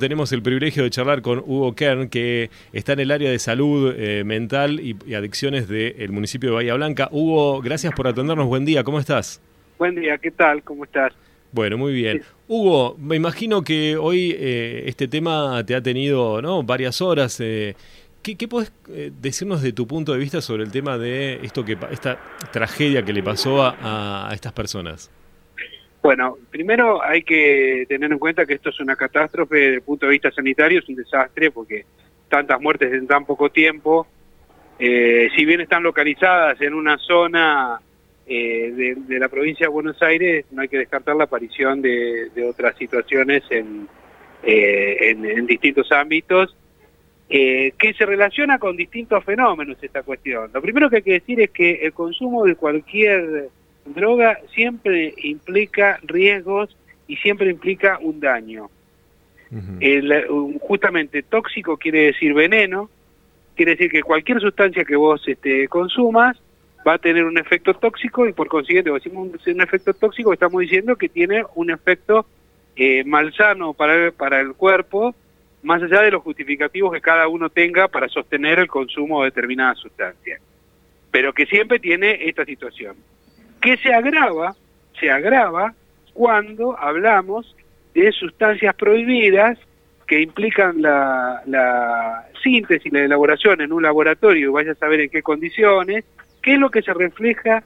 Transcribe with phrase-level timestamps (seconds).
[0.00, 3.92] Tenemos el privilegio de charlar con Hugo Kern, que está en el área de salud
[3.96, 7.08] eh, mental y, adicciones del municipio de Bahía Blanca.
[7.10, 8.46] Hugo, gracias por atendernos.
[8.46, 9.42] Buen día, ¿cómo estás?
[9.76, 10.62] Buen día, ¿qué tal?
[10.62, 11.14] ¿Cómo estás?
[11.50, 12.22] Bueno, muy bien.
[12.46, 16.62] Hugo, me imagino que hoy eh, este tema te ha tenido ¿no?
[16.62, 17.40] varias horas.
[17.40, 17.74] Eh,
[18.22, 18.72] ¿qué, ¿Qué podés
[19.20, 22.20] decirnos de tu punto de vista sobre el tema de esto que esta
[22.52, 25.10] tragedia que le pasó a estas personas?
[26.08, 30.06] Bueno, primero hay que tener en cuenta que esto es una catástrofe desde el punto
[30.06, 31.84] de vista sanitario, es un desastre porque
[32.30, 34.06] tantas muertes en tan poco tiempo,
[34.78, 37.78] eh, si bien están localizadas en una zona
[38.26, 42.74] eh, de, la provincia de Buenos Aires, no hay que descartar la aparición de, otras
[42.78, 43.86] situaciones en,
[44.44, 46.56] eh, en, distintos ámbitos,
[47.28, 50.50] que se relaciona con distintos fenómenos esta cuestión.
[50.54, 53.50] Lo primero que hay que decir es que el consumo de cualquier
[53.94, 58.70] droga siempre implica riesgos y siempre implica un daño.
[60.60, 62.90] justamente tóxico quiere decir veneno,
[63.56, 66.38] quiere decir que cualquier sustancia que vos este, consumas
[66.86, 70.60] va a tener un efecto tóxico y por consiguiente, cuando decimos un, efecto tóxico, estamos
[70.60, 72.26] diciendo que tiene un efecto
[72.76, 75.14] eh, malsano para, para el cuerpo,
[75.62, 79.74] más allá de los justificativos que cada uno tenga para sostener el consumo de determinada
[79.74, 80.38] sustancia.
[81.10, 82.94] Pero que siempre tiene esta situación
[83.60, 84.54] que se agrava,
[84.98, 85.74] se agrava
[86.14, 87.54] cuando hablamos
[87.94, 89.58] de sustancias prohibidas
[90.06, 95.22] que implican la, la síntesis, la elaboración en un laboratorio, vaya a saber en qué
[95.22, 96.04] condiciones,
[96.42, 97.62] qué es lo que se refleja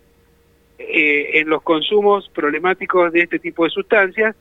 [0.78, 4.34] eh, en los consumos problemáticos de este tipo de sustancias,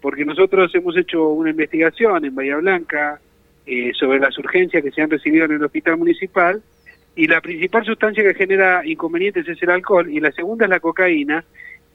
[0.00, 3.20] porque nosotros hemos hecho una investigación en Bahía Blanca
[3.64, 6.62] eh, sobre las urgencias que se han recibido en el hospital municipal
[7.16, 10.80] y la principal sustancia que genera inconvenientes es el alcohol y la segunda es la
[10.80, 11.44] cocaína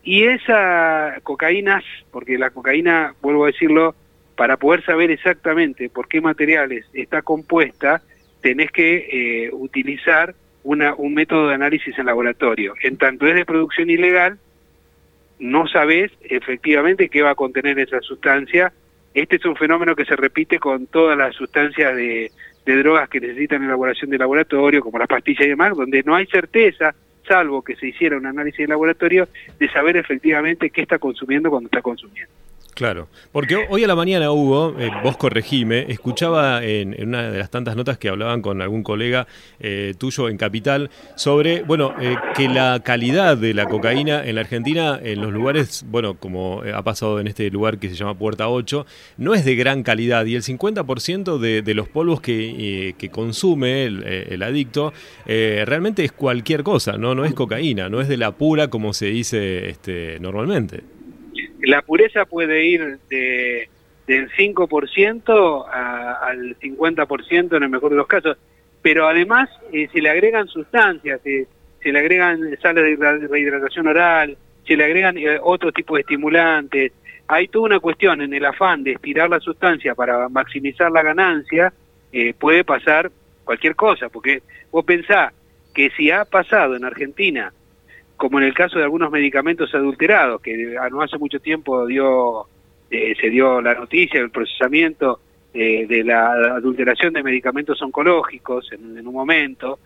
[0.04, 3.96] y esa cocaína, porque la cocaína, vuelvo a decirlo,
[4.36, 8.02] para poder saber exactamente por qué materiales está compuesta,
[8.42, 12.74] tenés que eh, utilizar una, un método de análisis en laboratorio.
[12.82, 14.40] En tanto es de producción ilegal,
[15.38, 18.74] no sabés efectivamente qué va a contener esa sustancia.
[19.14, 22.32] Este es un fenómeno que se repite con todas las sustancias de,
[22.66, 26.26] de drogas que necesitan elaboración de laboratorio, como las pastillas y demás, donde no hay
[26.28, 26.94] certeza,
[27.28, 29.28] salvo que se hiciera un análisis de laboratorio,
[29.60, 32.34] de saber efectivamente qué está consumiendo cuando está consumiendo.
[32.82, 37.52] Claro, porque hoy a la mañana, Hugo, eh, vos corregime, escuchaba en, una de las
[37.52, 39.28] tantas notas que hablaban con algún colega
[39.60, 44.42] eh, tuyo en Capital sobre, bueno, eh, que la calidad de la cocaína en la
[44.42, 48.50] Argentina, en los lugares, bueno, como ha pasado en este lugar que se llama Puerta
[48.50, 48.88] 8,
[49.18, 50.26] no es de gran calidad.
[50.26, 54.92] Y el 50% de, de, los polvos que, que consume el, el adicto
[55.28, 57.14] realmente es cualquier cosa, ¿no?
[57.14, 60.82] No es cocaína, no es de la pura como se dice este, normalmente
[61.62, 63.70] la pureza puede ir de,
[64.08, 65.66] del 5%
[66.22, 68.38] al 50% en el mejor de los casos,
[68.82, 71.46] pero además eh, se le agregan sustancias, eh,
[71.82, 76.94] se le agregan sales de rehidratación oral, se le agregan eh, otro tipo de estimulantes.
[77.28, 81.72] Hay toda una cuestión en el afán de estirar la sustancia para maximizar la ganancia,
[82.40, 83.10] puede pasar
[83.46, 85.32] cualquier cosa, porque vos pensás
[85.74, 87.54] que si ha pasado en Argentina
[88.22, 92.46] como en el caso de algunos medicamentos adulterados, que no hace mucho tiempo dio
[92.92, 95.22] eh, se dio la noticia del procesamiento
[95.56, 99.80] eh, de la adulteración de medicamentos oncológicos en, un momento.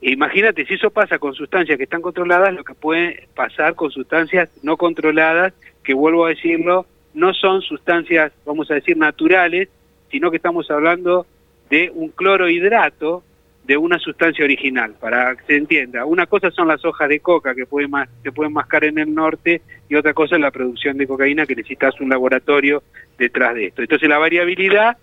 [0.00, 4.50] Imagínate, si eso pasa con sustancias que están controladas, lo que puede pasar con sustancias
[4.64, 5.52] no controladas,
[5.84, 9.68] que vuelvo a decirlo, no son sustancias, vamos a decir, naturales,
[10.10, 11.24] sino que estamos hablando
[11.70, 13.22] de un clorohidrato
[13.66, 16.04] de una sustancia original, para que se entienda.
[16.04, 17.90] Una cosa son las hojas de coca que pueden,
[18.22, 21.56] que pueden mascar en el norte y otra cosa es la producción de cocaína que
[21.56, 22.84] necesitas un laboratorio
[23.18, 23.82] detrás de esto.
[23.82, 24.96] Entonces la variabilidad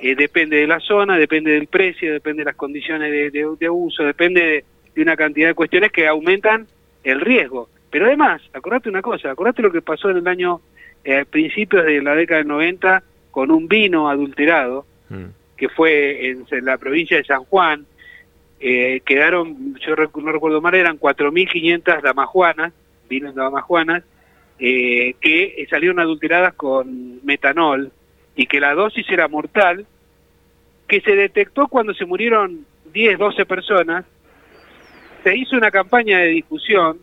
[0.00, 4.64] eh, depende de la zona, depende del precio, depende de las condiciones de, uso, depende
[4.94, 6.66] de, una cantidad de cuestiones que aumentan
[7.04, 7.70] el riesgo.
[7.90, 10.60] Pero además, acordate una cosa, acordate lo que pasó en el año,
[11.04, 15.24] eh, principios de la década del 90, con un vino adulterado, mm.
[15.56, 17.86] que fue en la provincia de San Juan,
[18.66, 22.72] eh, quedaron, yo no recuerdo mal, eran 4.500 damajuanas,
[23.10, 24.04] vinos damajuanas,
[24.58, 27.92] eh, que salieron adulteradas con metanol
[28.34, 29.84] y que la dosis era mortal,
[30.88, 32.64] que se detectó cuando se murieron
[32.94, 34.06] 10, 12 personas,
[35.22, 37.00] se hizo una campaña de difusión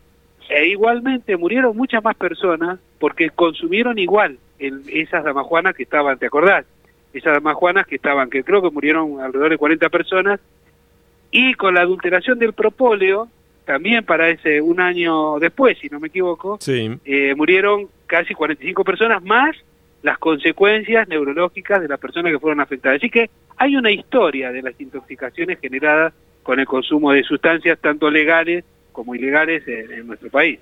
[0.50, 6.66] e igualmente murieron muchas más personas porque consumieron igual esas damajuanas que estaban, ¿te acordás?
[7.14, 10.40] Esas damajuanas que estaban, que creo que murieron alrededor de 40 personas,
[11.32, 13.30] y con la adulteración del propóleo,
[13.66, 19.24] también para ese un año después, si no me equivoco, eh, murieron casi 45 personas
[19.24, 19.56] más
[20.04, 22.98] las consecuencias neurológicas de las personas que fueron afectadas.
[22.98, 26.14] Así que hay una historia de las intoxicaciones generadas
[26.44, 30.60] con el consumo de sustancias tanto legales como ilegales en, nuestro país.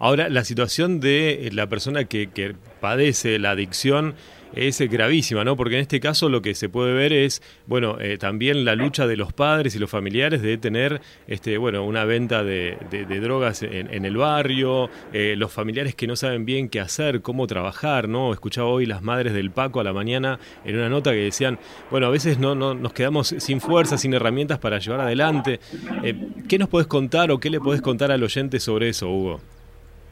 [0.00, 4.14] Ahora, la situación de la persona que, que padece la adicción
[4.54, 5.56] es gravísima, ¿no?
[5.56, 9.06] Porque en este caso lo que se puede ver es, bueno, eh, también la lucha
[9.06, 12.76] de los padres y los familiares de tener, este, bueno, una venta de,
[13.20, 18.08] drogas en, el barrio, eh, los familiares que no saben bien qué hacer, cómo trabajar,
[18.08, 18.32] ¿no?
[18.32, 21.58] Escuchaba hoy las madres del Paco a la mañana en una nota que decían,
[21.90, 25.60] bueno, a veces no, no nos quedamos sin fuerza, sin herramientas para llevar adelante.
[26.02, 26.14] Eh,
[26.48, 29.40] ¿Qué nos puedes contar o qué le podés contar al oyente sobre eso, Hugo?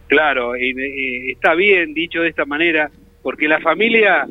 [0.09, 2.91] Claro, y, está bien dicho de esta manera
[3.27, 4.25] porque la familia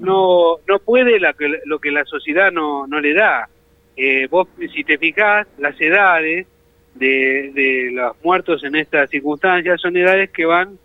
[0.00, 1.20] no, no puede
[1.66, 3.50] lo que la sociedad no, no le da.
[3.98, 6.46] Eh, vos, si te fijás, las edades
[6.94, 10.78] de, de los muertos en estas circunstancias son edades que van,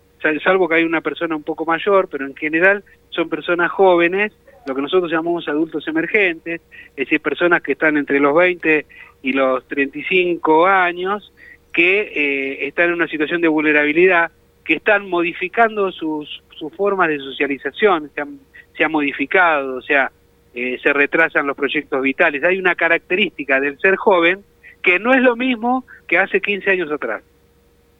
[0.44, 4.30] salvo que hay una persona un poco mayor, pero en general son personas jóvenes,
[4.66, 6.60] lo que nosotros llamamos adultos emergentes,
[6.90, 8.84] es decir, personas que están entre los 20
[9.22, 11.32] y los 35 años,
[11.72, 14.30] que eh, están en una situación de vulnerabilidad,
[14.64, 18.38] que están modificando sus, sus formas de socialización, se han,
[18.76, 20.10] se ha modificado, o sea,
[20.54, 22.44] eh, se retrasan los proyectos vitales.
[22.44, 24.40] Hay una característica del ser joven
[24.82, 27.22] que no es lo mismo que hace 15 años atrás.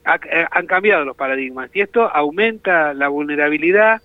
[0.05, 4.01] Eh, han cambiado los paradigmas y esto aumenta la vulnerabilidad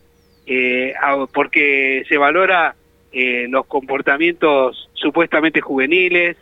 [0.47, 0.95] eh,
[1.35, 2.75] porque se valora
[3.11, 6.37] los comportamientos supuestamente juveniles,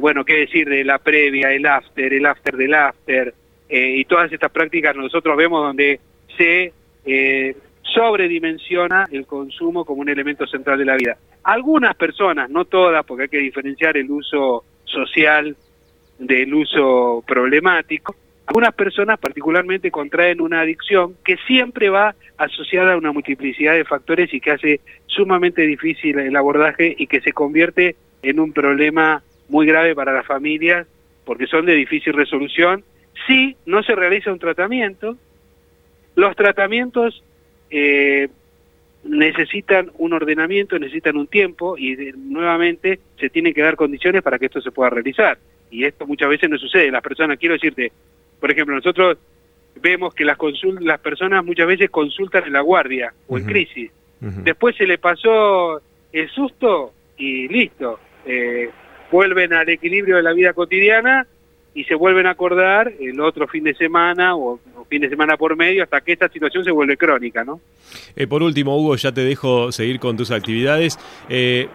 [0.00, 3.34] bueno, qué decir de la previa, el after, el after del after,
[3.68, 6.00] y todas estas prácticas nosotros vemos donde
[6.36, 6.72] se
[7.04, 11.16] eh, sobredimensiona el consumo como un elemento central de la vida.
[11.44, 15.56] Algunas personas, no todas, porque hay que diferenciar el uso social
[16.18, 18.14] del uso problemático,
[18.48, 24.32] algunas personas particularmente contraen una adicción que siempre va asociada a una multiplicidad de factores
[24.32, 29.66] y que hace sumamente difícil el abordaje y que se convierte en un problema muy
[29.66, 30.86] grave para las familias
[31.26, 32.84] porque son de difícil resolución
[33.26, 35.16] si no se realiza un tratamiento
[36.18, 37.22] los tratamientos
[37.70, 38.28] eh,
[39.04, 44.46] necesitan un ordenamiento, necesitan un tiempo y nuevamente se tienen que dar condiciones para que
[44.46, 45.38] esto se pueda realizar.
[45.70, 46.90] Y esto muchas veces no sucede.
[46.90, 47.92] Las personas, quiero decirte,
[48.40, 49.16] por ejemplo, nosotros
[49.80, 50.36] vemos que las,
[50.80, 53.92] las personas muchas veces consultan en la guardia o en crisis.
[54.18, 55.80] Después se le pasó
[56.12, 58.00] el susto y listo.
[58.26, 58.70] Eh,
[59.12, 61.28] vuelven al equilibrio de la vida cotidiana
[61.78, 64.58] y se vuelven a acordar el otro fin de semana o,
[64.88, 67.60] fin de semana por medio hasta que esta situación se vuelve crónica, ¿no?
[68.16, 70.98] Eh, por último, Hugo, ya te dejo seguir con tus actividades.
[71.28, 71.68] Eh,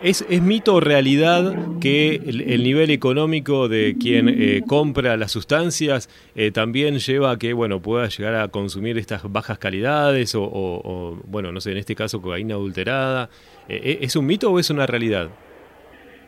[0.00, 6.08] ¿Es, ¿Es, mito o realidad que el, nivel económico de quien eh, compra las sustancias
[6.52, 11.50] también lleva a que bueno pueda llegar a consumir estas bajas calidades o, o bueno,
[11.50, 13.28] no sé, en este caso cocaína adulterada?
[13.68, 15.30] ¿Es un mito o es una realidad?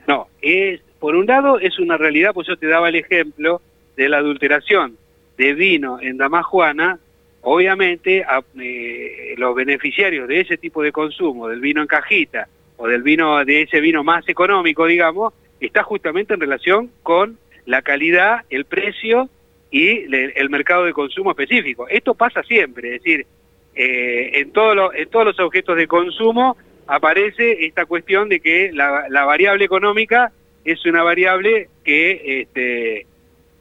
[0.08, 3.62] No, es por un lado es una realidad, pues yo te daba el ejemplo
[3.96, 4.96] de la adulteración
[5.38, 6.98] de vino en Damajuana,
[7.40, 8.24] obviamente
[8.58, 13.42] eh, los beneficiarios de ese tipo de consumo, del vino en cajita o del vino
[13.46, 19.30] de ese vino más económico, digamos, está justamente en relación con la calidad, el precio
[19.70, 21.88] y el mercado de consumo específico.
[21.88, 23.26] Esto pasa siempre, es decir,
[23.74, 29.24] eh, en, todo en todos los objetos de consumo aparece esta cuestión de que la
[29.24, 30.32] variable económica
[30.64, 33.06] es una variable que, este,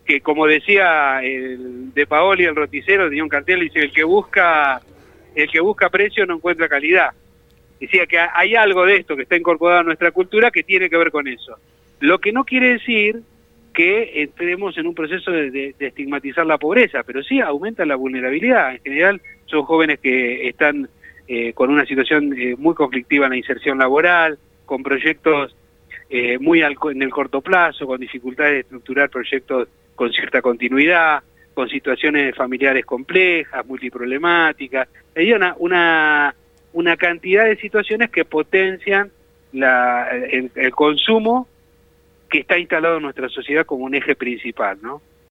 [0.06, 4.82] que como decía el de Paoli, el roticero, tenía un cartel, dice, el que busca,
[5.36, 7.12] el que busca precio no encuentra calidad.
[7.80, 10.98] Decía que hay algo de esto que está incorporado a nuestra cultura que tiene que
[10.98, 11.58] ver con eso.
[12.02, 13.22] Lo que no quiere decir
[13.74, 18.74] que entremos en un proceso de, estigmatizar la pobreza, pero sí aumenta la vulnerabilidad.
[18.74, 20.90] En general son jóvenes que están
[21.28, 25.56] eh, con una situación eh, muy conflictiva en la inserción laboral, con proyectos
[26.10, 31.22] eh, muy en el corto plazo, con dificultades de estructurar proyectos con cierta continuidad,
[31.54, 34.88] con situaciones familiares complejas, multiproblemáticas.
[35.16, 36.34] Hay una, una,
[36.74, 39.12] una cantidad de situaciones que potencian
[39.52, 41.48] la, el, consumo
[42.30, 45.02] que está instalado en nuestra sociedad como un eje principal, ¿no?